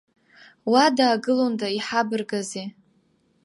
[0.71, 2.67] Уа даагылонда иҳабаргызи.